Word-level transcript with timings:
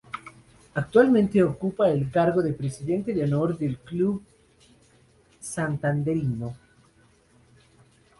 Actualmente 0.73 1.43
ocupa 1.43 1.87
el 1.91 2.09
cargo 2.09 2.41
de 2.41 2.53
Presidente 2.53 3.13
de 3.13 3.23
Honor 3.23 3.55
del 3.55 3.77
club 3.77 4.23
santanderino. 5.39 6.55